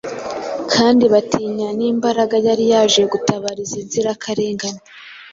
[0.73, 4.81] kandi batinya n’Imbaraga yari yaje gutabara izi nzirakarengane.